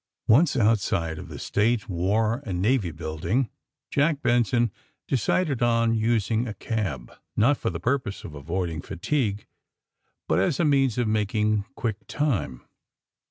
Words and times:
Once 0.27 0.57
outside 0.57 1.19
of 1.19 1.27
the 1.27 1.37
State, 1.37 1.87
War 1.87 2.41
and 2.43 2.59
Navy 2.59 2.89
building 2.89 3.51
Jack 3.91 4.23
Benson 4.23 4.71
decided 5.07 5.61
on 5.61 5.93
using 5.93 6.47
a 6.47 6.55
cab; 6.55 7.11
not 7.35 7.55
for 7.55 7.69
the 7.69 7.79
purpose 7.79 8.23
of 8.23 8.33
avoiding 8.33 8.81
fatigue, 8.81 9.45
but 10.27 10.39
as 10.39 10.59
a 10.59 10.65
means 10.65 10.97
of 10.97 11.07
making 11.07 11.65
quick 11.75 11.97
time. 12.07 12.63